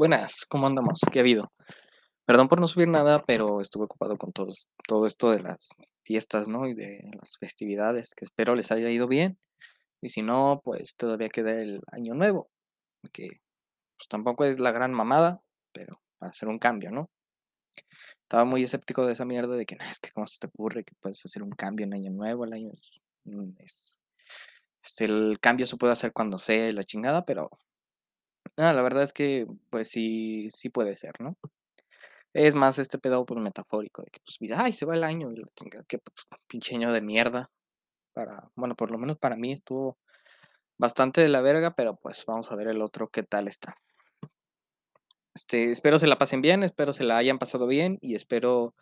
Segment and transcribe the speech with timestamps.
[0.00, 0.98] Buenas, ¿cómo andamos?
[1.12, 1.52] ¿Qué ha habido?
[2.24, 5.68] Perdón por no subir nada, pero estuve ocupado con todos, todo esto de las
[6.04, 6.66] fiestas, ¿no?
[6.66, 9.38] Y de las festividades, que espero les haya ido bien.
[10.00, 12.48] Y si no, pues todavía queda el año nuevo,
[13.12, 13.28] que
[13.98, 15.42] pues tampoco es la gran mamada,
[15.74, 17.10] pero para hacer un cambio, ¿no?
[18.22, 20.82] Estaba muy escéptico de esa mierda de que, no, es que cómo se te ocurre
[20.82, 24.00] que puedes hacer un cambio en año nuevo, el año es, mm, es-
[25.00, 27.50] el cambio se puede hacer cuando sea la chingada, pero
[28.56, 31.36] ah, la verdad es que pues sí, sí puede ser, ¿no?
[32.32, 35.36] Es más este pedo pues metafórico de que pues ay, se va el año y
[35.36, 37.50] la chingada, que pues pinche año de mierda
[38.12, 39.98] para, bueno, por lo menos para mí estuvo
[40.78, 43.76] bastante de la verga, pero pues vamos a ver el otro qué tal está.
[45.34, 48.74] Este, espero se la pasen bien, espero se la hayan pasado bien y espero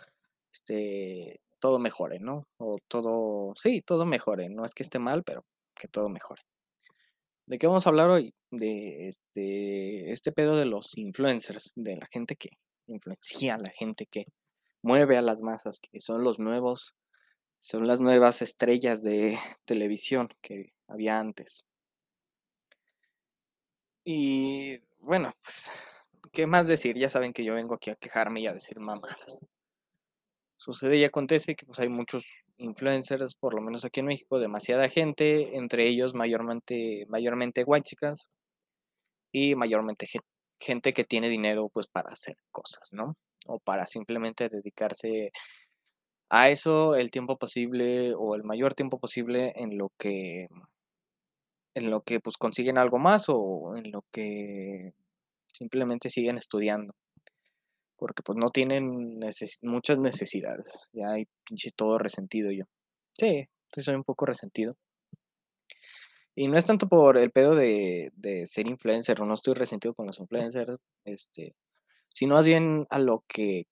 [0.53, 2.47] este todo mejore, ¿no?
[2.59, 6.43] O todo, sí, todo mejore, no es que esté mal, pero que todo mejore.
[7.49, 8.35] ¿De qué vamos a hablar hoy?
[8.51, 12.51] De este, este pedo de los influencers, de la gente que
[12.87, 14.27] influencia la gente que
[14.83, 16.95] mueve a las masas, que son los nuevos,
[17.57, 21.65] son las nuevas estrellas de televisión que había antes.
[24.05, 25.71] Y bueno, pues,
[26.33, 26.99] ¿qué más decir?
[26.99, 29.41] Ya saben que yo vengo aquí a quejarme y a decir mamadas.
[30.59, 32.27] Sucede y acontece que pues hay muchos
[32.59, 37.65] influencers, por lo menos aquí en México, demasiada gente, entre ellos mayormente, mayormente
[39.33, 40.21] y mayormente ge-
[40.61, 43.15] gente que tiene dinero pues para hacer cosas, ¿no?
[43.47, 45.31] O para simplemente dedicarse
[46.31, 50.49] a eso el tiempo posible o el mayor tiempo posible en lo que
[51.75, 54.93] en lo que pues consiguen algo más o en lo que
[55.53, 56.95] simplemente siguen estudiando,
[57.99, 60.89] porque pues no tienen neces- muchas necesidades.
[60.93, 62.65] Ya hay pinche todo resentido yo.
[63.19, 64.77] Sí, sí soy un poco resentido.
[66.35, 69.93] Y no es tanto por el pedo de, de ser influencer, o no estoy resentido
[69.95, 71.57] con los influencers, este,
[72.15, 73.65] sino más bien a lo que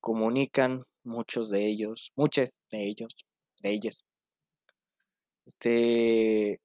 [0.00, 3.14] comunican muchos de ellos, muchos de ellos,
[3.62, 4.04] de ellas.
[5.46, 6.60] Este,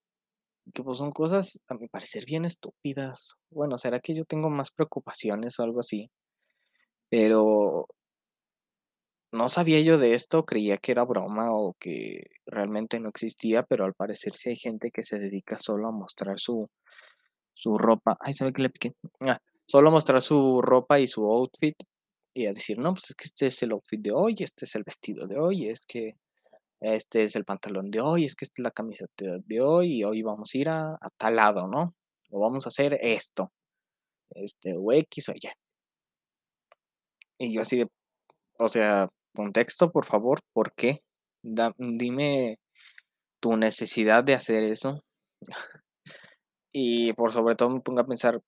[0.74, 3.36] que pues son cosas a mi parecer bien estúpidas.
[3.50, 6.12] Bueno, será que yo tengo más preocupaciones o algo así,
[7.10, 7.88] pero
[9.32, 13.86] no sabía yo de esto, creía que era broma o que realmente no existía, pero
[13.86, 16.70] al parecer sí hay gente que se dedica solo a mostrar su,
[17.54, 18.18] su ropa.
[18.22, 18.94] Ay, ¿sabe qué le piqué?
[19.22, 21.76] Ah, solo a mostrar su ropa y su outfit
[22.34, 24.76] y a decir, no, pues es que este es el outfit de hoy, este es
[24.76, 26.16] el vestido de hoy, es que
[26.80, 30.04] este es el pantalón de hoy, es que esta es la camiseta de hoy y
[30.04, 31.94] hoy vamos a ir a, a tal lado, ¿no?
[32.32, 33.52] O vamos a hacer esto,
[34.32, 35.50] este, o X o Y.
[37.40, 37.88] Y yo así de,
[38.58, 41.00] o sea, contexto, por favor, ¿por qué?
[41.42, 42.60] Dime
[43.42, 45.04] tu necesidad de hacer eso.
[46.72, 48.42] Y por sobre todo me pongo a pensar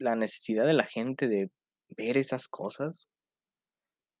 [0.00, 1.48] la necesidad de la gente de
[1.96, 3.08] ver esas cosas.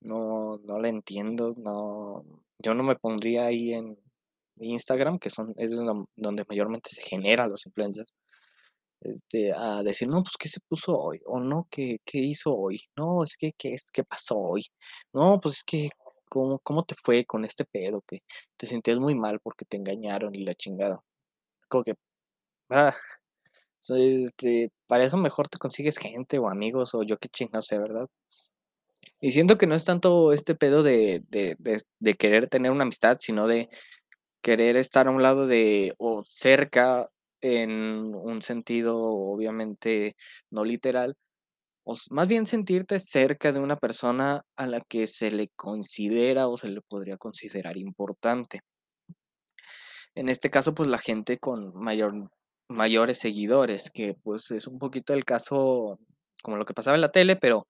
[0.00, 2.24] No, no la entiendo, no.
[2.62, 3.98] Yo no me pondría ahí en
[4.60, 8.12] Instagram, que son, es donde mayormente se generan los influencers,
[9.00, 11.20] este, a decir, no, pues, ¿qué se puso hoy?
[11.26, 12.82] O no, ¿qué, qué hizo hoy?
[12.96, 14.66] No, es que, ¿qué, qué pasó hoy?
[15.12, 15.90] No, pues es que,
[16.28, 18.02] ¿cómo, ¿cómo te fue con este pedo?
[18.02, 18.22] Que
[18.56, 21.00] te sentías muy mal porque te engañaron y la chingada.
[21.68, 21.94] Como que,
[22.70, 22.94] ah,
[23.90, 28.08] este, para eso mejor te consigues gente o amigos o yo qué chingados sé, ¿verdad?
[29.20, 31.56] Y siento que no es tanto este pedo de, de,
[31.98, 33.68] de querer tener una amistad, sino de
[34.42, 37.10] querer estar a un lado de o cerca
[37.40, 40.16] en un sentido obviamente
[40.50, 41.16] no literal,
[41.84, 46.56] o más bien sentirte cerca de una persona a la que se le considera o
[46.56, 48.60] se le podría considerar importante.
[50.14, 52.30] En este caso, pues la gente con mayor,
[52.68, 55.98] mayores seguidores, que pues es un poquito el caso
[56.42, 57.66] como lo que pasaba en la tele, pero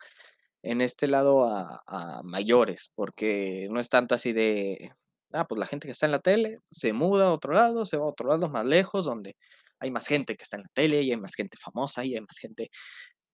[0.62, 4.92] en este lado a, a mayores, porque no es tanto así de,
[5.32, 7.96] ah, pues la gente que está en la tele se muda a otro lado, se
[7.98, 9.36] va a otro lado más lejos, donde
[9.80, 12.20] hay más gente que está en la tele y hay más gente famosa y hay
[12.20, 12.70] más gente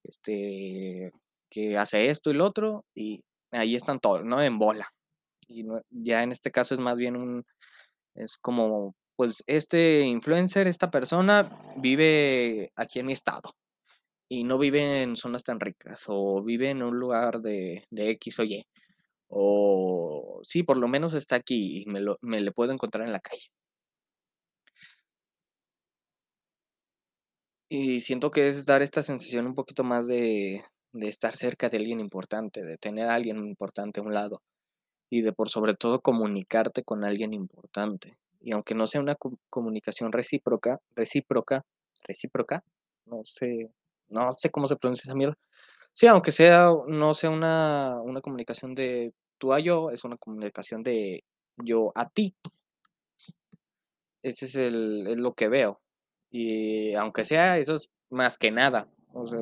[0.04, 1.10] este,
[1.50, 3.22] que hace esto y lo otro, y
[3.52, 4.42] ahí están todos, ¿no?
[4.42, 4.88] En bola.
[5.48, 7.44] Y ya en este caso es más bien un,
[8.14, 13.52] es como, pues este influencer, esta persona vive aquí en mi estado
[14.28, 18.40] y no vive en zonas tan ricas o vive en un lugar de, de X
[18.40, 18.64] o Y.
[19.28, 23.12] O sí, por lo menos está aquí y me, lo, me le puedo encontrar en
[23.12, 23.48] la calle.
[27.68, 31.78] Y siento que es dar esta sensación un poquito más de, de estar cerca de
[31.78, 34.42] alguien importante, de tener a alguien importante a un lado
[35.10, 38.18] y de por sobre todo comunicarte con alguien importante.
[38.40, 41.64] Y aunque no sea una co- comunicación recíproca, recíproca,
[42.06, 42.64] recíproca,
[43.06, 43.70] no sé,
[44.08, 45.36] no sé cómo se pronuncia esa mierda,
[45.94, 50.82] Sí, aunque sea no sea una una comunicación de tú a yo, es una comunicación
[50.84, 51.24] de
[51.58, 52.34] yo a ti.
[54.22, 55.80] Ese es el es lo que veo.
[56.36, 58.88] Y aunque sea, eso es más que nada.
[59.12, 59.38] O sea,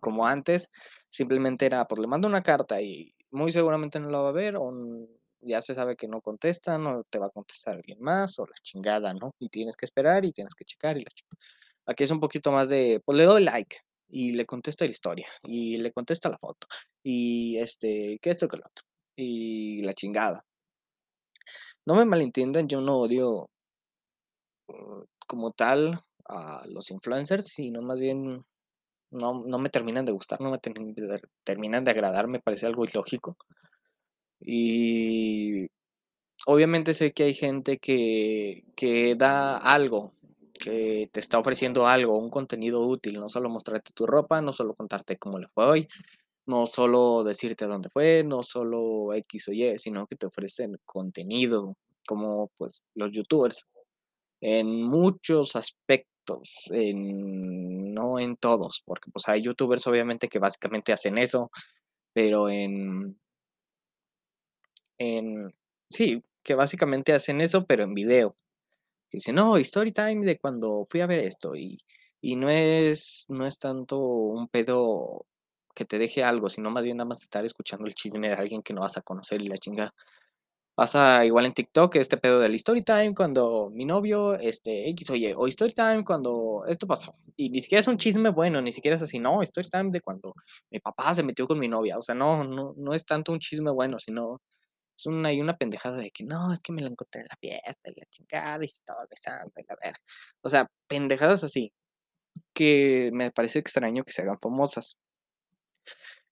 [0.00, 0.68] como antes,
[1.08, 4.56] simplemente era, pues le mando una carta y muy seguramente no la va a ver,
[4.56, 4.72] o
[5.42, 8.54] ya se sabe que no contestan, o te va a contestar alguien más, o la
[8.62, 9.30] chingada, ¿no?
[9.38, 11.38] Y tienes que esperar y tienes que checar y la chingada.
[11.86, 13.76] Aquí es un poquito más de, pues le doy like
[14.08, 16.66] y le contesto la historia y le contesto la foto
[17.04, 18.84] y este, que esto que lo otro
[19.16, 20.44] y la chingada.
[21.86, 23.48] No me malentiendan, yo no odio
[24.68, 28.44] mm, como tal a los influencers, sino más bien
[29.10, 32.84] no, no me terminan de gustar, no me de- terminan de agradar, me parece algo
[32.84, 33.36] ilógico.
[34.40, 35.66] Y
[36.46, 40.14] obviamente sé que hay gente que, que da algo,
[40.54, 44.74] que te está ofreciendo algo, un contenido útil, no solo mostrarte tu ropa, no solo
[44.74, 45.88] contarte cómo le fue hoy,
[46.46, 51.76] no solo decirte dónde fue, no solo X o Y, sino que te ofrecen contenido,
[52.08, 53.66] como pues los youtubers,
[54.40, 56.13] en muchos aspectos,
[56.70, 61.50] no en todos, porque pues hay youtubers obviamente que básicamente hacen eso,
[62.12, 63.18] pero en,
[64.98, 65.54] en,
[65.88, 68.36] sí, que básicamente hacen eso, pero en video.
[69.10, 71.56] Que dice, no, story time de cuando fui a ver esto.
[71.56, 71.78] Y,
[72.20, 75.26] y no es, no es tanto un pedo
[75.74, 78.62] que te deje algo, sino más bien nada más estar escuchando el chisme de alguien
[78.62, 79.94] que no vas a conocer y la chingada.
[80.74, 85.32] Pasa igual en TikTok este pedo del story time cuando mi novio, este, X oye,
[85.36, 87.14] o story time cuando esto pasó.
[87.36, 90.00] Y ni siquiera es un chisme bueno, ni siquiera es así, no, story time de
[90.00, 90.34] cuando
[90.70, 91.96] mi papá se metió con mi novia.
[91.96, 94.40] O sea, no, no, no es tanto un chisme bueno, sino
[94.96, 97.36] es una, hay una pendejada de que no, es que me la encontré en la
[97.40, 100.00] fiesta y la chingada y se estaba besando y la verga.
[100.42, 101.72] O sea, pendejadas así,
[102.54, 104.96] que me parece extraño que se hagan famosas.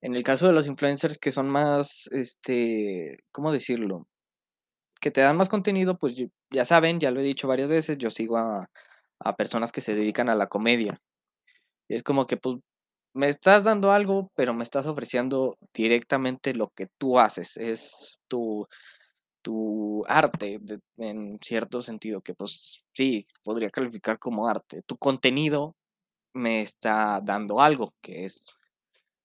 [0.00, 4.06] En el caso de los influencers que son más, este, ¿cómo decirlo?
[5.02, 6.14] Que te dan más contenido, pues
[6.50, 8.68] ya saben, ya lo he dicho varias veces, yo sigo a,
[9.36, 11.02] personas que se dedican a la comedia.
[11.88, 12.58] Es como que, pues,
[13.14, 17.56] me estás dando algo, pero me estás ofreciendo directamente lo que tú haces.
[17.56, 18.68] Es tu,
[19.42, 20.60] tu arte,
[20.98, 24.82] en cierto sentido, que pues sí, podría calificar como arte.
[24.86, 25.76] Tu contenido
[26.34, 28.56] me está dando algo, que es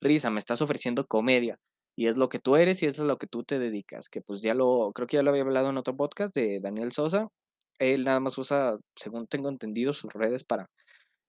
[0.01, 1.59] risa, me estás ofreciendo comedia.
[1.97, 4.07] Y es lo que tú eres y eso es lo que tú te dedicas.
[4.07, 6.91] Que pues ya lo, creo que ya lo había hablado en otro podcast de Daniel
[6.91, 7.27] Sosa.
[7.79, 10.67] Él nada más usa, según tengo entendido, sus redes para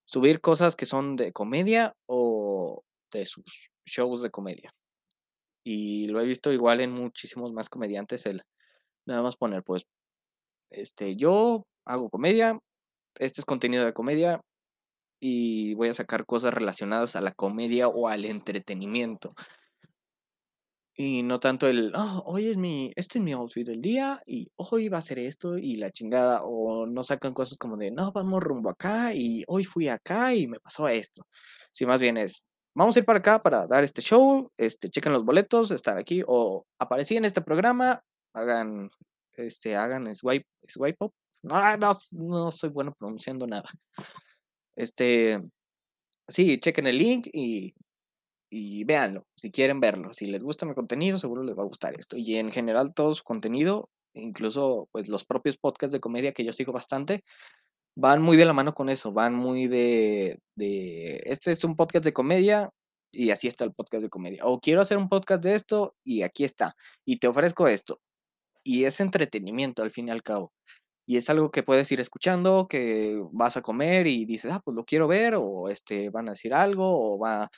[0.04, 2.82] subir cosas que son de comedia o
[3.12, 4.70] de sus shows de comedia.
[5.64, 8.26] Y lo he visto igual en muchísimos más comediantes.
[8.26, 8.42] El
[9.06, 9.86] nada más poner, pues,
[10.70, 12.58] este, yo hago comedia,
[13.18, 14.42] este es contenido de comedia
[15.20, 19.34] y voy a sacar cosas relacionadas a la comedia o al entretenimiento.
[21.00, 24.50] Y no tanto el, "Ah, hoy es mi, este es mi outfit del día y
[24.56, 26.40] hoy va a ser esto y la chingada.
[26.42, 30.48] O no sacan cosas como de, no, vamos rumbo acá y hoy fui acá y
[30.48, 31.22] me pasó esto.
[31.70, 35.12] Sí, más bien es, vamos a ir para acá para dar este show, este, chequen
[35.12, 38.02] los boletos, estar aquí o aparecí en este programa,
[38.34, 38.90] hagan,
[39.36, 41.12] este, hagan swipe, swipe up.
[41.48, 43.68] Ah, no, no soy bueno pronunciando nada.
[44.76, 45.42] Este,
[46.28, 47.74] sí, chequen el link y
[48.50, 50.12] y véanlo, si quieren verlo.
[50.12, 52.16] Si les gusta mi contenido, seguro les va a gustar esto.
[52.16, 56.52] Y en general todo su contenido, incluso pues los propios podcasts de comedia que yo
[56.52, 57.24] sigo bastante,
[57.96, 62.04] van muy de la mano con eso, van muy de, de este es un podcast
[62.04, 62.70] de comedia
[63.12, 64.44] y así está el podcast de comedia.
[64.44, 66.76] O quiero hacer un podcast de esto y aquí está.
[67.04, 68.00] Y te ofrezco esto.
[68.64, 70.52] Y es entretenimiento al fin y al cabo.
[71.06, 74.74] Y es algo que puedes ir escuchando, que vas a comer y dices, ah, pues
[74.76, 77.50] lo quiero ver, o este, van a decir algo, o va,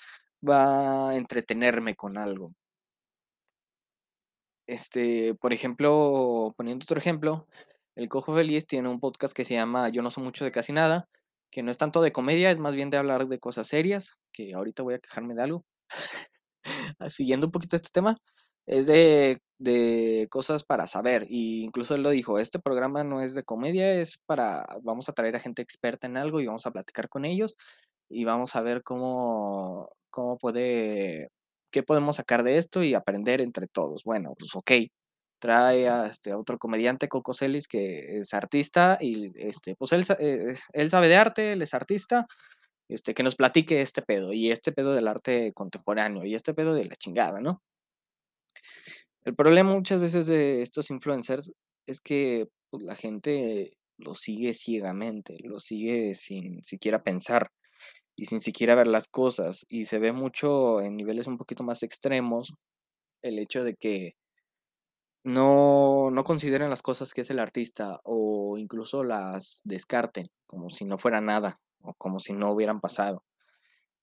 [0.49, 2.53] va a entretenerme con algo.
[4.67, 7.47] Este, por ejemplo, poniendo otro ejemplo,
[7.97, 10.73] El Cojo Feliz tiene un podcast que se llama Yo no sé mucho de casi
[10.73, 11.09] nada,
[11.51, 14.55] que no es tanto de comedia, es más bien de hablar de cosas serias, que
[14.55, 15.65] ahorita voy a quejarme de algo.
[16.99, 18.19] Ah, Siguiendo un poquito este tema,
[18.67, 21.27] es de, de cosas para saber.
[21.29, 25.13] Y incluso él lo dijo, este programa no es de comedia, es para, vamos a
[25.15, 27.57] traer a gente experta en algo y vamos a platicar con ellos
[28.11, 31.29] y vamos a ver cómo, cómo puede,
[31.73, 34.05] qué podemos sacar de esto y aprender entre todos.
[34.05, 34.73] Bueno, pues ok,
[35.41, 40.05] trae a este a otro comediante, Coco Celis, que es artista y este, pues él,
[40.21, 42.27] eh, él sabe de arte, él es artista,
[42.89, 46.75] este, que nos platique este pedo y este pedo del arte contemporáneo y este pedo
[46.75, 47.63] de la chingada, ¿no?
[49.25, 51.53] El problema muchas veces de estos influencers
[51.87, 57.51] es que pues, la gente lo sigue ciegamente, lo sigue sin siquiera pensar.
[58.17, 59.67] Y sin siquiera ver las cosas.
[59.69, 62.55] Y se ve mucho en niveles un poquito más extremos
[63.23, 64.15] el hecho de que
[65.25, 70.85] no, no consideren las cosas que es el artista o incluso las descarten como si
[70.85, 73.25] no fuera nada o como si no hubieran pasado.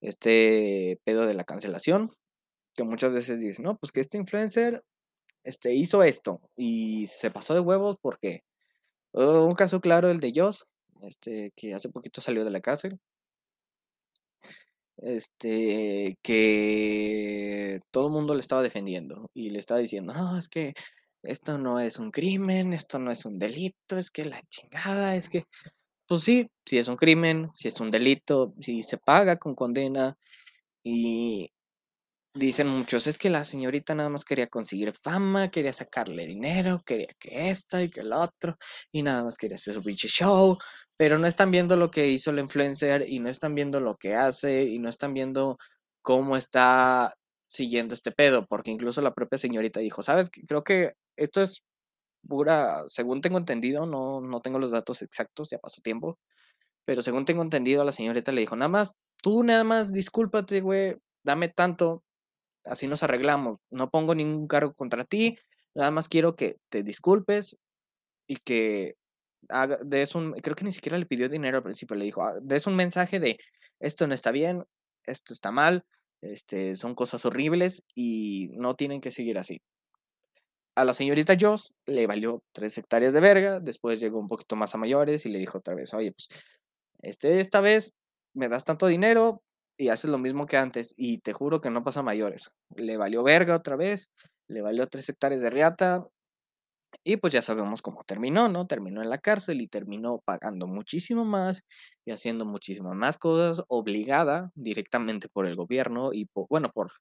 [0.01, 2.11] Este pedo de la cancelación,
[2.75, 4.83] que muchas veces dicen, no, pues que este influencer
[5.43, 8.43] este, hizo esto y se pasó de huevos porque
[9.13, 10.67] uh, un caso claro, el de Joss,
[11.01, 12.99] este, que hace poquito salió de la cárcel,
[14.97, 20.73] este, que todo el mundo le estaba defendiendo y le estaba diciendo, no, es que
[21.23, 25.29] esto no es un crimen, esto no es un delito, es que la chingada, es
[25.29, 25.43] que,
[26.07, 30.17] pues sí, si es un crimen, si es un delito, si se paga con condena
[30.83, 31.49] y
[32.33, 37.09] dicen muchos, es que la señorita nada más quería conseguir fama, quería sacarle dinero, quería
[37.19, 38.57] que esto y que el otro,
[38.91, 40.57] y nada más quería hacer su pinche show,
[40.97, 44.15] pero no están viendo lo que hizo el influencer y no están viendo lo que
[44.15, 45.57] hace y no están viendo
[46.01, 47.13] cómo está
[47.45, 51.61] siguiendo este pedo, porque incluso la propia señorita dijo, sabes, creo que esto es
[52.27, 56.19] pura, según tengo entendido, no, no tengo los datos exactos, ya pasó tiempo,
[56.85, 60.97] pero según tengo entendido, la señorita le dijo, nada más, tú nada más discúlpate, güey,
[61.23, 62.03] dame tanto,
[62.65, 65.37] así nos arreglamos, no pongo ningún cargo contra ti,
[65.75, 67.57] nada más quiero que te disculpes
[68.27, 68.95] y que
[69.85, 72.67] des un, creo que ni siquiera le pidió dinero al principio, le dijo, ah, des
[72.67, 73.37] un mensaje de,
[73.79, 74.63] esto no está bien,
[75.05, 75.85] esto está mal,
[76.21, 79.61] este, son cosas horribles y no tienen que seguir así
[80.77, 84.75] a la señorita Joss le valió tres hectáreas de verga, después llegó un poquito más
[84.75, 86.29] a mayores y le dijo otra vez, oye, pues,
[87.01, 87.93] este, esta vez
[88.35, 89.41] me das tanto dinero
[89.75, 92.51] y haces lo mismo que antes y te juro que no pasa mayores.
[92.75, 94.11] Le valió verga otra vez,
[94.47, 96.05] le valió tres hectáreas de riata
[97.03, 98.67] y pues ya sabemos cómo terminó, ¿no?
[98.67, 101.63] Terminó en la cárcel y terminó pagando muchísimo más
[102.05, 106.91] y haciendo muchísimas más cosas, obligada directamente por el gobierno y, por, bueno, por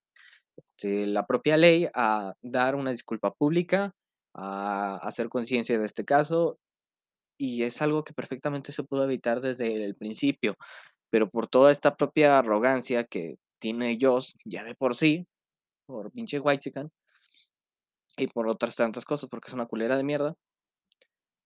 [0.56, 3.92] este, la propia ley a dar una disculpa pública,
[4.34, 6.58] a hacer conciencia de este caso,
[7.38, 10.54] y es algo que perfectamente se pudo evitar desde el principio,
[11.10, 15.26] pero por toda esta propia arrogancia que tiene ellos ya de por sí,
[15.86, 16.90] por pinche whitezican,
[18.16, 20.34] y por otras tantas cosas, porque es una culera de mierda.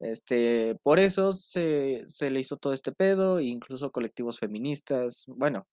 [0.01, 5.67] Este, por eso se, se le hizo todo este pedo, incluso colectivos feministas, bueno,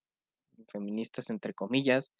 [0.71, 2.11] feministas entre comillas,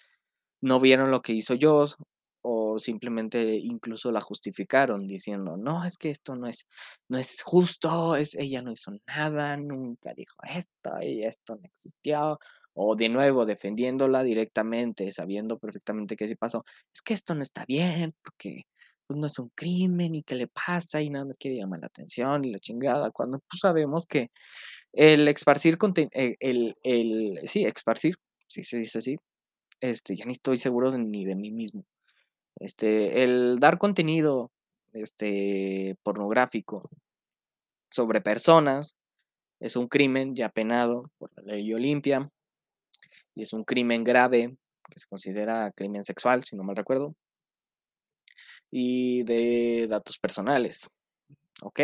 [0.62, 1.98] no vieron lo que hizo Joss
[2.42, 6.66] o simplemente incluso la justificaron diciendo, no, es que esto no es,
[7.10, 12.40] no es justo, es, ella no hizo nada, nunca dijo esto y esto no existió.
[12.80, 16.64] O de nuevo defendiéndola directamente, sabiendo perfectamente qué se pasó.
[16.94, 18.64] Es que esto no está bien, porque
[19.08, 21.88] pues, no es un crimen y qué le pasa y nada más quiere llamar la
[21.88, 24.30] atención y la chingada, cuando pues, sabemos que
[24.94, 25.78] el esparcir,
[26.12, 28.16] el, el, el, sí, esparcir,
[28.48, 29.18] si se dice así,
[29.82, 31.86] este, ya ni estoy seguro ni de mí mismo.
[32.60, 34.52] Este, el dar contenido,
[34.94, 36.90] este, pornográfico
[37.90, 38.96] sobre personas
[39.60, 42.30] es un crimen ya penado por la ley Olimpia
[43.36, 44.58] y es un crimen grave
[44.90, 47.16] que se considera crimen sexual, si no mal recuerdo,
[48.72, 50.90] y de datos personales.
[51.62, 51.80] ¿Ok?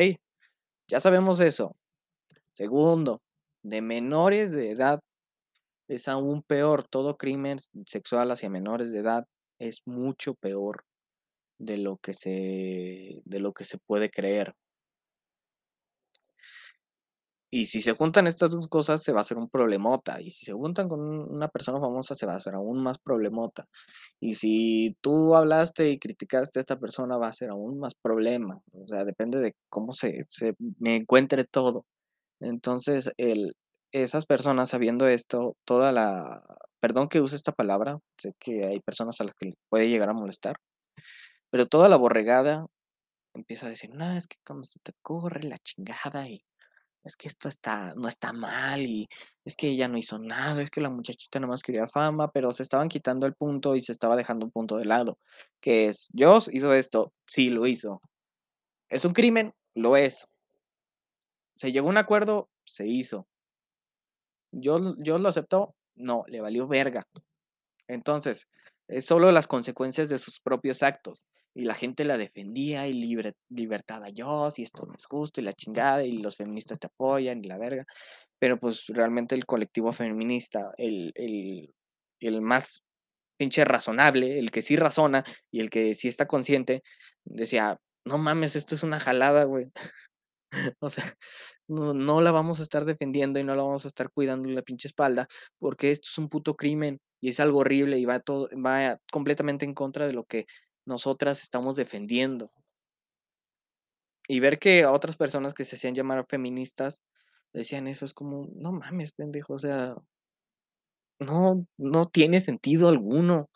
[0.88, 1.76] Ya sabemos eso.
[2.52, 3.22] Segundo,
[3.64, 5.00] de menores de edad
[5.88, 6.88] es aún peor.
[6.88, 9.26] Todo crimen sexual hacia menores de edad
[9.60, 10.86] es mucho peor
[11.58, 14.54] de lo que se, de lo que se puede creer.
[17.56, 20.20] Y si se juntan estas dos cosas, se va a hacer un problemota.
[20.20, 23.68] Y si se juntan con una persona famosa, se va a hacer aún más problemota.
[24.20, 28.60] Y si tú hablaste y criticaste a esta persona, va a ser aún más problema.
[28.72, 31.86] O sea, depende de cómo se, se me encuentre todo.
[32.40, 33.56] Entonces, el,
[33.92, 36.42] esas personas sabiendo esto, toda la,
[36.80, 40.14] perdón que use esta palabra, sé que hay personas a las que puede llegar a
[40.14, 40.56] molestar,
[41.52, 42.66] pero toda la borregada
[43.36, 46.44] empieza a decir, no, es que como se te corre la chingada y
[47.04, 49.08] es que esto está, no está mal y
[49.44, 52.64] es que ella no hizo nada, es que la muchachita nomás quería fama, pero se
[52.64, 55.18] estaban quitando el punto y se estaba dejando un punto de lado,
[55.60, 58.02] que es, Dios hizo esto, sí lo hizo.
[58.90, 59.54] ¿Es un crimen?
[59.76, 60.28] Lo es.
[61.56, 62.50] ¿Se llegó a un acuerdo?
[62.66, 63.28] Se hizo.
[64.52, 65.76] ¿Yo, lo aceptó?
[65.96, 67.08] No, le valió verga.
[67.88, 68.48] Entonces,
[68.88, 71.24] es solo las consecuencias de sus propios actos.
[71.56, 75.42] Y la gente la defendía y libre, libertad a Dios y esto no es justo
[75.42, 77.86] y la chingada y los feministas te apoyan y la verga.
[78.40, 81.74] Pero pues realmente el colectivo feminista, el, el,
[82.20, 82.84] el más
[83.38, 86.84] pinche razonable, el que sí razona y el que sí está consciente,
[87.26, 89.72] decía, no mames, esto es una jalada, güey.
[90.82, 91.04] O sea,
[91.68, 94.62] no no la vamos a estar defendiendo y no la vamos a estar cuidando la
[94.62, 95.28] pinche espalda,
[95.60, 99.66] porque esto es un puto crimen y es algo horrible y va todo va completamente
[99.66, 100.46] en contra de lo que
[100.86, 102.52] nosotras estamos defendiendo.
[104.28, 107.02] Y ver que otras personas que se hacían llamar feministas
[107.54, 109.96] decían eso, es como, no mames, pendejo, o sea
[111.20, 113.50] no, no tiene sentido alguno.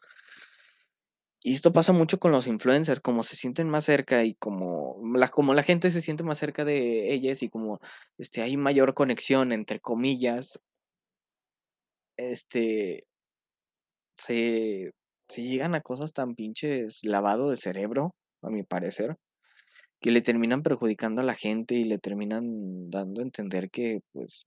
[1.43, 5.29] Y esto pasa mucho con los influencers, como se sienten más cerca y como la
[5.29, 7.79] como la gente se siente más cerca de ellas y como,
[8.17, 10.60] este, hay mayor conexión, entre comillas
[12.17, 13.05] este
[14.17, 14.91] se
[15.29, 19.17] se llegan a cosas tan pinches lavado de cerebro, a mi parecer,
[20.01, 24.46] que le terminan perjudicando a la gente y le terminan dando a entender que, pues,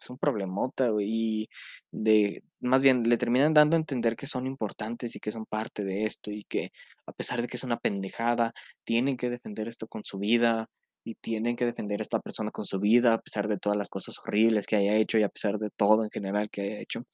[0.00, 1.48] es un problemota, güey, y
[1.92, 5.84] de más bien, le terminan dando a entender que son importantes y que son parte
[5.84, 6.70] de esto, y que
[7.06, 8.52] a pesar de que es una pendejada,
[8.84, 10.68] tienen que defender esto con su vida,
[11.04, 13.88] y tienen que defender a esta persona con su vida, a pesar de todas las
[13.88, 17.04] cosas horribles que haya hecho y a pesar de todo en general que haya hecho.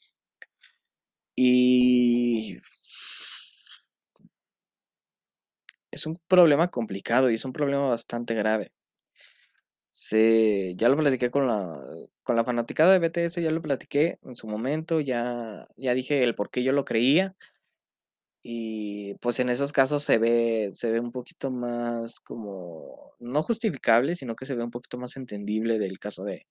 [1.36, 2.58] Y
[5.92, 8.70] es un problema complicado y es un problema bastante grave.
[9.94, 11.70] Sí, ya lo platiqué con la
[12.22, 16.34] con la fanaticada de BTS, ya lo platiqué en su momento, ya ya dije el
[16.34, 17.34] por qué yo lo creía.
[18.44, 24.16] Y, pues, en esos casos se ve se ve un poquito más como, no justificable,
[24.16, 26.46] sino que se ve un poquito más entendible del caso de,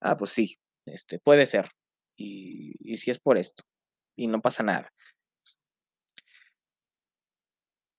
[0.00, 1.70] ah, pues sí, este, puede ser,
[2.16, 3.64] y y si es por esto,
[4.16, 4.88] y no pasa nada.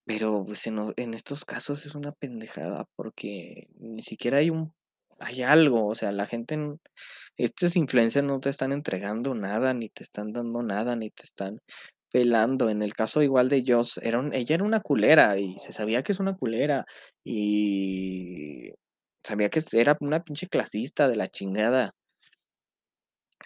[0.07, 4.71] Pero, pues, en estos casos es una pendejada, porque ni siquiera hay un
[5.17, 6.77] hay algo, o sea, la gente n
[7.37, 11.59] estos influencers no te están entregando nada, ni te están dando nada, ni te están
[12.11, 12.69] pelando.
[12.69, 16.11] En el caso igual de Joss, era ella era una culera y se sabía que
[16.13, 16.85] es una culera,
[17.23, 18.71] y
[19.23, 21.93] sabía que era una pinche clasista de la chingada.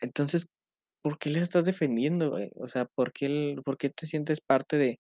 [0.01, 0.47] Entonces,
[1.01, 2.51] ¿por qué la estás defendiendo, güey?
[2.55, 4.99] O sea, ¿por qué el por qué te sientes parte de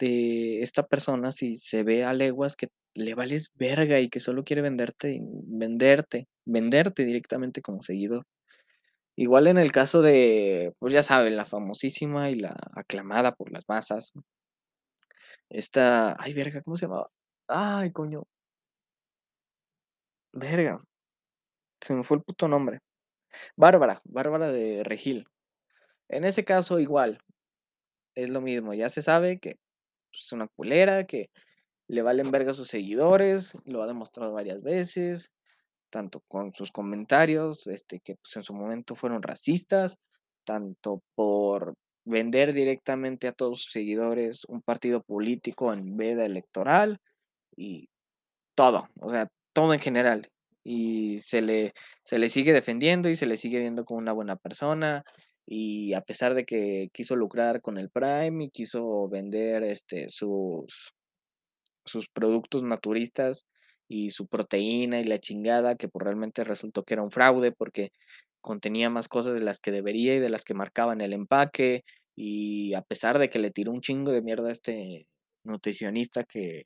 [0.00, 4.44] de esta persona si se ve a leguas que le vales verga y que solo
[4.44, 8.24] quiere venderte venderte venderte directamente como seguidor?
[9.16, 13.64] Igual en el caso de, pues, ya saben, la famosísima y la aclamada por las
[13.68, 14.12] masas
[15.50, 17.10] esta, ay, verga, ¿cómo se llamaba?
[17.48, 18.24] Ay, coño.
[20.34, 20.78] Verga.
[21.82, 22.80] Se me fue el puto nombre.
[23.56, 25.26] Bárbara, Bárbara de Regil.
[26.08, 27.20] En ese caso, igual,
[28.16, 29.56] es lo mismo, ya se sabe que
[30.12, 31.30] es una culera, que
[31.88, 35.30] le valen verga sus seguidores, lo ha demostrado varias veces,
[35.90, 39.98] tanto con sus comentarios, este, que, pues, en su momento fueron racistas,
[40.44, 41.74] tanto por
[42.06, 47.00] vender directamente a todos sus seguidores un partido político en veda electoral,
[47.56, 47.88] y
[48.56, 50.28] todo, o sea, todo en general.
[50.64, 51.72] Y se le
[52.04, 55.04] se le sigue defendiendo y se le sigue viendo como una buena persona,
[55.46, 60.92] y a pesar de que quiso lucrar con el Prime y quiso vender, este, sus
[61.86, 63.46] sus productos naturistas
[63.88, 67.90] y su proteína y la chingada, que, pues, realmente resultó que era un fraude, porque
[68.42, 71.84] contenía más cosas de las que debería y de las que marcaba en el empaque,
[72.16, 75.06] y a pesar de que le tiró un chingo de mierda a este
[75.44, 76.64] nutricionista que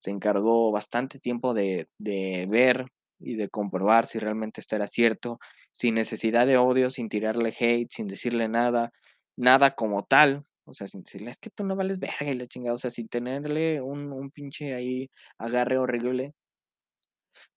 [0.00, 2.86] se encargó bastante tiempo de de ver
[3.22, 5.38] y de comprobar si realmente esto era cierto,
[5.72, 8.92] sin necesidad de odio, sin tirarle hate, sin decirle nada,
[9.36, 12.46] nada como tal, o sea, sin decirle: "Es que tú no vales verga", y la
[12.48, 16.34] chingada, o sea, sin tenerle un un pinche ahí agarre horrible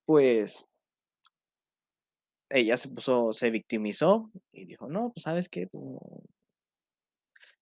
[0.07, 0.67] pues
[2.51, 5.67] ella se puso se victimizó y dijo: "No, pues, ¿sabes qué?
[5.67, 5.83] Pues"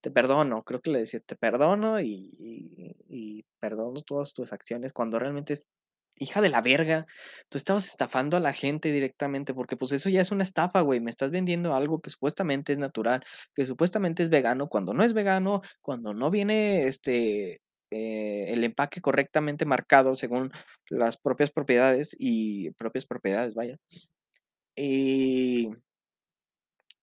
[0.04, 4.92] "te perdono", creo que le decía: "Te perdono y y y perdono todas tus acciones",
[4.92, 5.54] cuando realmente
[6.18, 7.06] hija de la verga,
[7.50, 11.00] tú estabas estafando a la gente directamente, porque, pues, eso ya es una estafa, güey,
[11.02, 13.24] me estás vendiendo algo que supuestamente es natural,
[13.56, 19.02] que supuestamente es vegano, cuando no es vegano, cuando no viene, este, eh, el empaque
[19.02, 20.52] correctamente marcado según
[20.90, 23.78] las propias propiedades y propias propiedades, vaya.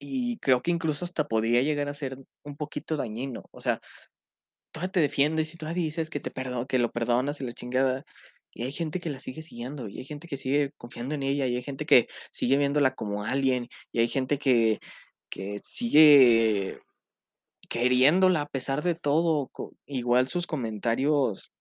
[0.02, 3.80] Y creo que incluso hasta podría llegar a ser un poquito dañino, o sea,
[4.72, 8.04] todavía te defiendes y todavía dices que te perdo que lo perdonas y la chingada,
[8.54, 11.46] y hay gente que la sigue siguiendo, y hay gente que sigue confiando en ella,
[11.46, 14.80] y hay gente que sigue viéndola como alguien, y hay gente que
[15.30, 16.80] que sigue
[17.68, 19.50] queriéndola a pesar de todo,
[19.86, 21.52] igual sus comentarios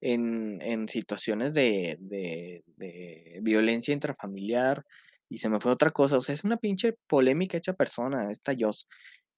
[0.00, 4.84] en en situaciones de de de violencia intrafamiliar,
[5.28, 8.54] y se me fue otra cosa, o sea, es una pinche polémica hecha persona esta
[8.58, 8.86] Joss.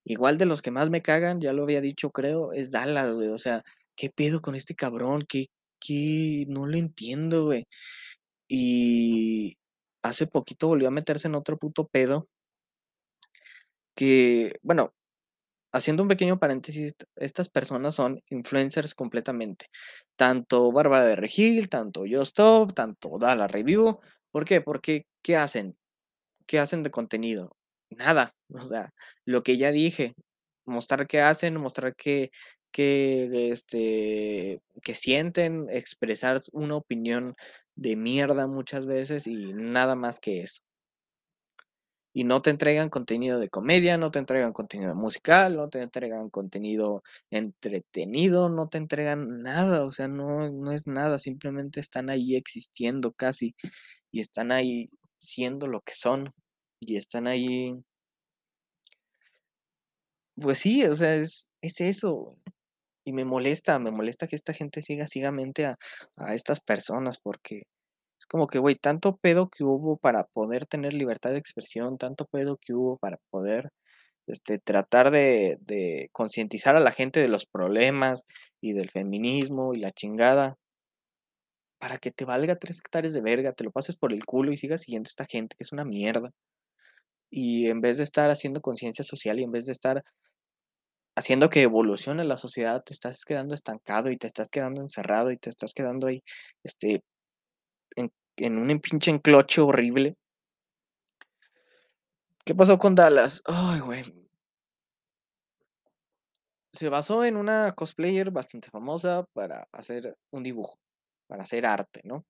[0.05, 3.29] Igual de los que más me cagan, ya lo había dicho, creo, es Dallas, güey,
[3.29, 3.63] o sea,
[3.97, 5.25] ¿qué pedo con este cabrón?
[5.29, 5.47] ¿Qué
[5.85, 6.47] qué?
[6.49, 7.67] No lo entiendo, güey.
[8.49, 9.57] Y
[10.03, 12.29] hace poquito volvió a meterse en otro puto pedo.
[13.97, 14.93] Que, bueno,
[15.73, 19.67] haciendo un pequeño paréntesis, estas personas son influencers completamente.
[20.17, 24.01] Tanto Bárbara de Regil, tanto Yo Stop, tanto Dala Review.
[24.33, 24.61] ¿Por qué?
[24.61, 25.77] Porque, ¿qué hacen?
[26.47, 27.57] ¿Qué hacen de contenido?
[27.91, 28.35] Nada.
[28.53, 28.91] O sea,
[29.27, 30.15] lo que ya dije,
[30.67, 32.31] mostrar qué hacen, mostrar qué,
[32.75, 37.37] que, este, que sienten, expresar una opinión
[37.77, 40.61] de mierda muchas veces y nada más que eso.
[42.17, 46.31] Y no te entregan contenido de comedia, no te entregan contenido musical, no te entregan
[46.31, 52.37] contenido entretenido, no te entregan nada, o sea, no, no es nada, simplemente están ahí
[52.37, 53.57] existiendo casi
[54.13, 56.33] y están ahí siendo lo que son
[56.81, 57.75] y están ahí.
[60.37, 62.37] Pues sí, o sea, es, es eso.
[63.05, 65.77] Y me molesta, me molesta que esta gente siga ciegamente a,
[66.17, 67.65] a estas personas porque
[68.19, 72.27] es como que, güey, tanto pedo que hubo para poder tener libertad de expresión, tanto
[72.27, 73.71] pedo que hubo para poder
[74.27, 78.23] este, tratar de, de concientizar a la gente de los problemas
[78.63, 80.57] y del feminismo y la chingada.
[81.79, 84.57] Para que te valga tres hectáreas de verga, te lo pases por el culo y
[84.57, 86.31] sigas siguiendo a esta gente que es una mierda.
[87.31, 90.03] Y en vez de estar haciendo conciencia social y en vez de estar
[91.17, 95.37] haciendo que evolucione la sociedad, te estás quedando estancado y te estás quedando encerrado y
[95.37, 96.23] te estás quedando ahí,
[96.63, 97.05] este,
[97.97, 100.17] en, un pinche encloche horrible.
[102.45, 103.43] ¿Qué pasó con Dallas?
[103.47, 104.05] Ay, güey.
[106.73, 110.77] Se basó en una cosplayer bastante famosa para hacer un dibujo,
[111.29, 112.27] para hacer arte, ¿no?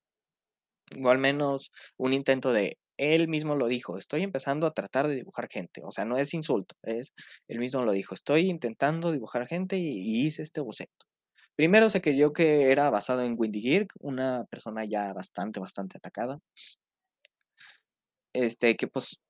[1.03, 5.17] O al menos un intento de él mismo lo dijo, estoy empezando a tratar de
[5.17, 7.15] dibujar gente, o sea, no es insulto, es,
[7.49, 10.93] él mismo lo dijo, estoy intentando dibujar gente y, hice este boceto.
[11.57, 16.41] Primero se creyó que era basado en Windy Girk, una persona ya bastante, bastante atacada.
[18.35, 19.21] Este, que pues,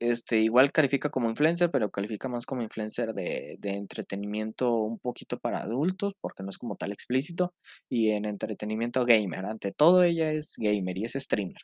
[0.00, 5.38] este, igual califica como influencer, pero califica más como influencer de, de entretenimiento un poquito
[5.38, 7.54] para adultos, porque no es como tal explícito,
[7.88, 9.46] y en entretenimiento gamer.
[9.46, 11.62] Ante todo, ella es gamer y es streamer.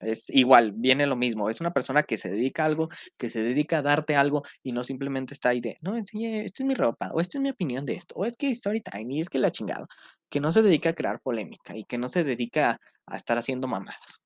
[0.00, 1.48] Es igual, viene lo mismo.
[1.48, 4.72] Es una persona que se dedica a algo, que se dedica a darte algo y
[4.72, 7.50] no simplemente está ahí de, no, enseñé, esta es mi ropa, o esta es mi
[7.50, 9.86] opinión de esto, o es que story time, y es que la chingada.
[10.30, 13.68] Que no se dedica a crear polémica y que no se dedica a, estar haciendo
[13.68, 14.20] mamadas.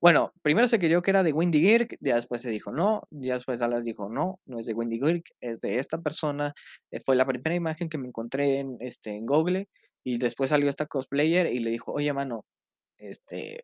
[0.00, 3.34] Bueno, primero se creyó que era de Windy Girk, ya después se dijo no, ya
[3.34, 6.52] después Dallas dijo no, no es de Windy Girk, es de esta persona.
[6.90, 9.68] Eh, fue la primera imagen que me encontré en, este, en Google
[10.04, 12.44] y después salió esta cosplayer y le dijo, oye, mano,
[12.98, 13.62] este,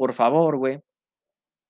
[0.00, 0.80] por favor, güey,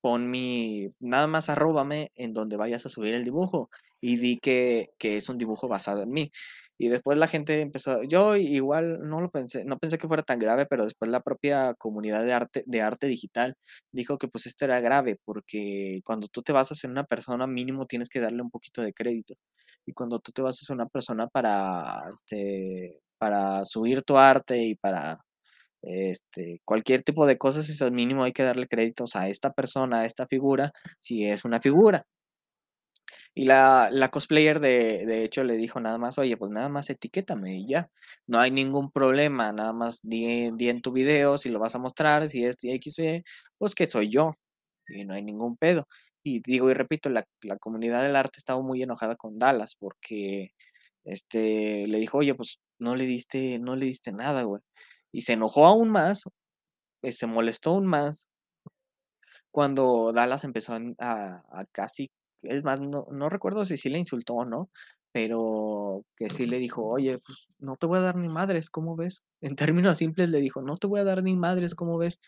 [0.02, 4.90] pon mi, nada más arróbame en donde vayas a subir el dibujo y di que,
[4.98, 6.30] que, es un dibujo basado en mí.
[6.78, 10.38] Y después la gente empezó, yo igual no lo pensé, no pensé que fuera tan
[10.38, 13.54] grave, pero después la propia comunidad de arte, de arte digital
[13.92, 17.86] dijo que pues esto era grave, porque cuando tú te basas en una persona mínimo
[17.86, 19.34] tienes que darle un poquito de crédito.
[19.86, 24.76] Y cuando tú te basas en una persona para, este, para subir tu arte y
[24.76, 25.18] para
[25.82, 30.00] este, cualquier tipo de cosas, es al mínimo hay que darle créditos a esta persona,
[30.00, 32.06] a esta figura, si es una figura.
[33.34, 36.90] Y la, la cosplayer de, de, hecho le dijo nada más, oye, pues nada más
[36.90, 37.90] etiquétame y ya.
[38.26, 40.24] No hay ningún problema, nada más di,
[40.68, 43.24] en tu video si lo vas a mostrar, si es X Y,
[43.58, 44.34] pues que soy yo.
[44.88, 45.86] Y no hay ningún pedo.
[46.22, 50.50] Y digo y repito, la, la comunidad del arte estaba muy enojada con Dallas porque
[51.04, 54.62] este le dijo, oye, pues no le diste, no le diste nada, güey.
[55.12, 56.25] Y se enojó aún más,
[57.03, 58.29] eh, se molestó aún más
[59.51, 62.11] cuando Dallas empezó a, a casi,
[62.42, 64.70] es más, no, no, recuerdo si sí le insultó o no,
[65.12, 68.96] pero que sí le dijo, oye, pues no te voy a dar ni madres, ¿cómo
[68.96, 69.23] ves?
[69.42, 72.20] En términos simples le dijo, no te voy a dar ni madres, ¿cómo ves?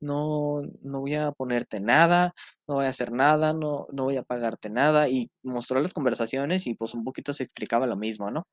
[0.00, 2.32] No, no voy a ponerte nada,
[2.68, 5.08] no voy a hacer nada, no, no voy a pagarte nada.
[5.08, 8.46] Y mostró las conversaciones y pues un poquito se explicaba lo mismo, ¿no?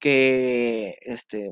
[0.00, 1.50] Que este,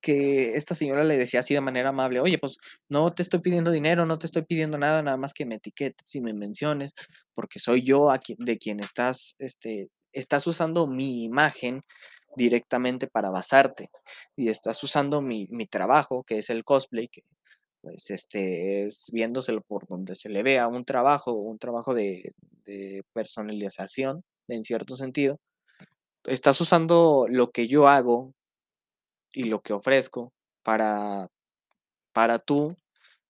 [0.00, 2.58] que esta señora le decía así de manera amable, oye, pues
[2.88, 6.14] no te estoy pidiendo dinero, no te estoy pidiendo nada, nada más que me etiquetes
[6.14, 6.92] y me menciones,
[7.34, 8.08] porque soy yo
[8.38, 11.80] de quien estás, este, estás usando mi imagen
[12.36, 13.90] directamente para basarte
[14.36, 17.22] y estás usando mi, mi trabajo, que es el cosplay, que
[17.82, 22.34] pues este es viéndoselo por donde se le vea un trabajo, un trabajo de,
[22.64, 25.40] de personalización en cierto sentido.
[26.24, 28.34] Estás usando lo que yo hago
[29.32, 31.28] y lo que ofrezco para,
[32.12, 32.76] para tú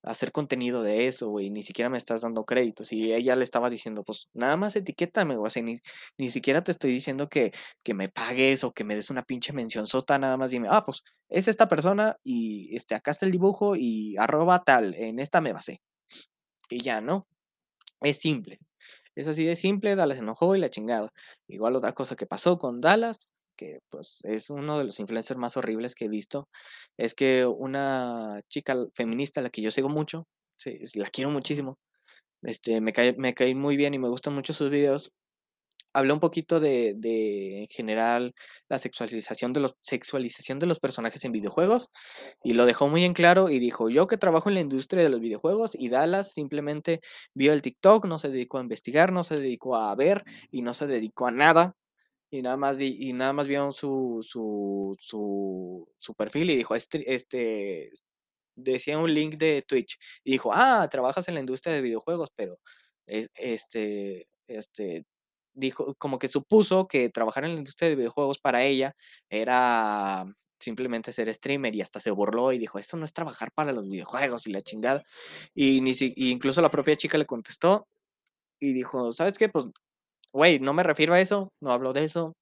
[0.03, 2.93] hacer contenido de eso, güey, ni siquiera me estás dando créditos.
[2.93, 5.79] Y ella le estaba diciendo, pues nada más etiquétame, güey, o ni,
[6.19, 7.53] ni siquiera te estoy diciendo que,
[7.85, 10.85] que me pagues o que me des una pinche mención sota, nada más dime, ah,
[10.85, 15.41] pues es esta persona y este, acá está el dibujo y arroba tal, en esta
[15.41, 15.81] me basé.
[16.71, 17.27] Y ya, ¿no?
[18.01, 18.59] Es simple.
[19.15, 21.13] Es así de simple, Dallas enojó y la chingada.
[21.49, 23.29] Igual otra cosa que pasó con Dallas,
[23.61, 26.49] que pues es uno de los influencers más horribles que he visto,
[26.97, 30.27] es que una chica feminista la que yo sigo mucho,
[30.59, 31.79] sí, la quiero muchísimo,
[32.43, 35.13] este, me cae, me cae muy bien y me gustan mucho sus videos,
[35.93, 38.35] habló un poquito de, de, en general
[38.69, 41.91] la sexualización de los sexualización de los personajes en videojuegos
[42.45, 45.11] y lo dejó muy en claro y dijo yo que trabajo en la industria de
[45.11, 47.01] los videojuegos y Dallas simplemente
[47.35, 50.75] vio el TikTok no se dedicó a investigar no se dedicó a ver y no
[50.75, 51.75] se dedicó a nada
[52.31, 54.97] y nada más y, nada más vieron su, su,
[55.99, 57.91] su, perfil y dijo este este
[58.57, 62.61] decía un link de Twitch y dijo ah trabajas en la industria de videojuegos pero
[63.07, 65.05] es, este este
[65.55, 68.97] dijo, como que supuso que trabajar en la industria de videojuegos para ella
[69.29, 70.27] era
[70.59, 73.89] simplemente ser streamer y hasta se burló y dijo, esto no es trabajar para los
[73.89, 75.03] videojuegos y la chingada.
[75.55, 77.89] Y, ni si, incluso la propia chica le contestó
[78.61, 79.49] y dijo, ¿sabes qué?
[79.49, 79.69] Pues,
[80.33, 82.35] güey, no me refiero a eso, no hablo de eso.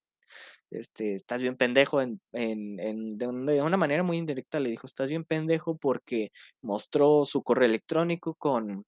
[0.71, 3.27] Este, estás bien pendejo en, en, en de,
[3.63, 6.31] una manera muy indirecta le dijo, estás bien pendejo porque
[6.63, 8.85] mostró su correo electrónico con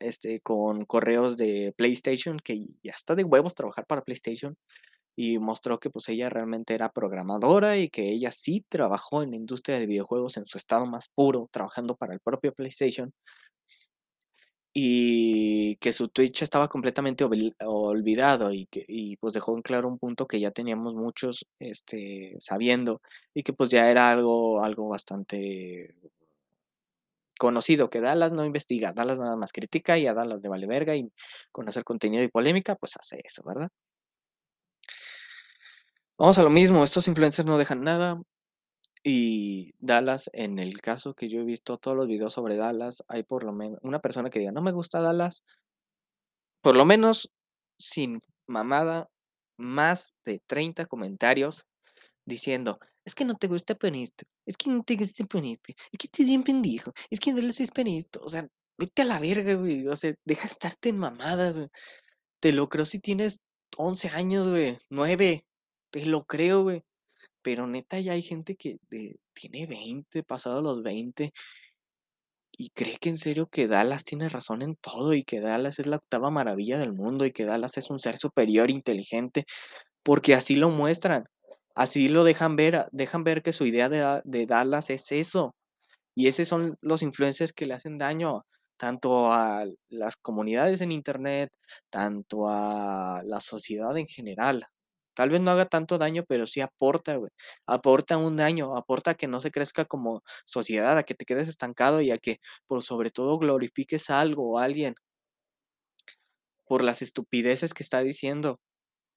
[0.00, 4.56] este, con correos de PlayStation, que ya está de huevos trabajar para PlayStation,
[5.16, 9.36] y mostró que pues ella realmente era programadora y que ella sí trabajó en la
[9.36, 13.12] industria de videojuegos en su estado más puro, trabajando para el propio PlayStation,
[14.80, 19.98] y que su Twitch estaba completamente olvidado y que y pues dejó en claro un
[19.98, 23.02] punto que ya teníamos muchos este, sabiendo
[23.34, 25.96] y que pues ya era algo, algo bastante
[27.40, 30.94] conocido que Dallas no investiga, Dallas nada más critica y a Dallas de vale verga
[30.94, 31.10] y
[31.50, 33.70] con hacer contenido y polémica, pues hace eso, ¿verdad?
[36.16, 38.20] Vamos a lo mismo, estos influencers no dejan nada
[39.08, 43.22] y Dallas, en el caso que yo he visto todos los videos sobre Dallas, hay
[43.22, 45.44] por lo menos una persona que diga, no me gusta Dallas,
[46.62, 47.30] por lo menos
[47.78, 49.08] sin mamada,
[49.58, 51.66] más de 30 comentarios
[52.26, 56.06] diciendo, es que no te gusta Panista, es que no te gusta Panista, es que
[56.06, 58.46] estás bien pendejo, es que no le haces Panista, o sea,
[58.78, 61.68] vete a la verga, güey, o sea, deja de estarte en mamadas, güey.
[62.40, 63.40] Te lo creo si tienes
[63.76, 65.44] 11 años, güey, 9,
[65.90, 66.82] te lo creo, güey.
[67.42, 68.78] Pero neta ya hay gente que
[69.32, 71.32] tiene 20, pasado los 20,
[72.60, 75.86] y cree que en serio que Dallas tiene razón en todo y que Dallas es
[75.86, 79.44] la octava maravilla del mundo y que Dallas es un ser superior, inteligente,
[80.02, 81.24] porque así lo muestran.
[81.76, 85.54] Así lo dejan ver, dejan ver que su idea de, Dallas es eso.
[86.16, 88.44] Y esos son los influencers que le hacen daño
[88.76, 91.50] tanto a las comunidades en Internet,
[91.90, 94.66] tanto a la sociedad en general.
[95.18, 97.30] Tal vez no haga tanto daño, pero sí aporta, güey.
[97.66, 101.48] Aporta un daño, aporta a que no se crezca como sociedad, a que te quedes
[101.48, 104.94] estancado y a que, por sobre todo, glorifiques a algo o a alguien
[106.66, 108.60] por las estupideces que está diciendo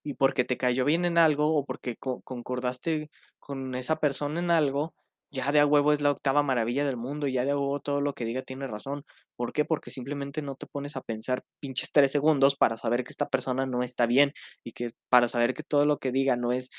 [0.04, 3.10] y porque te cayó bien en algo o porque concordaste
[3.40, 4.94] con esa persona en algo,
[5.32, 7.80] ya de a huevo es la octava maravilla del mundo y ya de a huevo
[7.80, 9.04] todo lo que diga tiene razón.
[9.36, 9.64] ¿Por qué?
[9.64, 13.66] Porque simplemente no te pones a pensar pinches tres segundos para saber que esta persona
[13.66, 14.32] no está bien
[14.64, 16.70] y que para saber que todo lo que diga no es,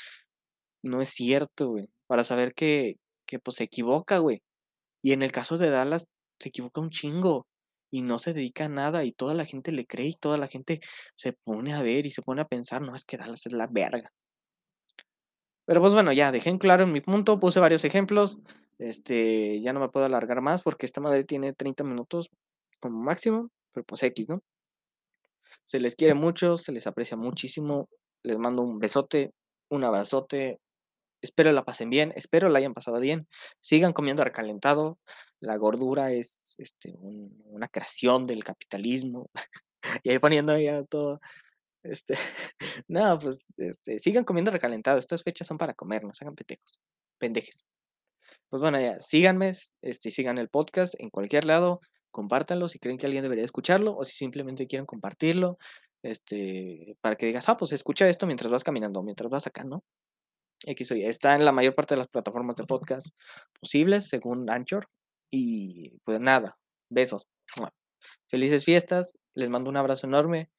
[0.82, 1.88] no es cierto, güey.
[2.06, 4.42] Para saber que, que pues se equivoca, güey.
[5.02, 6.06] Y en el caso de Dallas,
[6.40, 7.46] se equivoca un chingo
[7.90, 10.48] y no se dedica a nada y toda la gente le cree y toda la
[10.48, 10.80] gente
[11.16, 13.68] se pone a ver y se pone a pensar, no, es que Dallas es la
[13.70, 14.10] verga.
[15.66, 18.38] Pero pues bueno, ya dejé en claro en mi punto, puse varios ejemplos.
[18.78, 22.30] Este, ya no me puedo alargar más porque esta madre tiene 30 minutos
[22.80, 24.42] como máximo, pero pues X, ¿no?
[25.64, 27.88] Se les quiere mucho, se les aprecia muchísimo.
[28.22, 29.32] Les mando un besote,
[29.70, 30.60] un abrazote,
[31.24, 33.26] Espero la pasen bien, espero la hayan pasado bien.
[33.58, 34.98] Sigan comiendo recalentado.
[35.40, 39.30] La gordura es este, una creación del capitalismo.
[40.02, 41.22] y ahí poniendo ya todo.
[41.84, 42.14] Este,
[42.88, 44.98] no, pues este, sigan comiendo recalentado.
[44.98, 46.80] Estas fechas son para comer, no hagan pendejos.
[47.18, 47.66] Pendejes.
[48.48, 53.06] Pues bueno, ya, síganme, este, sigan el podcast en cualquier lado, compártanlo si creen que
[53.06, 55.58] alguien debería escucharlo o si simplemente quieren compartirlo,
[56.02, 59.84] este, para que digas, ah, pues escucha esto mientras vas caminando, mientras vas acá, ¿no?
[60.66, 63.08] X Está en la mayor parte de las plataformas de podcast
[63.60, 64.88] posibles, según Anchor.
[65.30, 66.56] Y pues nada,
[66.90, 67.28] besos.
[68.28, 70.50] Felices fiestas, les mando un abrazo enorme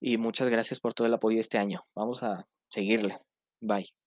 [0.00, 1.86] y muchas gracias por todo el apoyo este año.
[1.94, 3.20] Vamos a seguirle.
[3.60, 3.99] Bye.